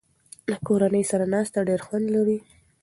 د 0.49 0.51
کورنۍ 0.67 1.03
سره 1.11 1.25
ناسته 1.33 1.59
ډېر 1.69 1.81
خوند 1.87 2.07
لري. 2.15 2.37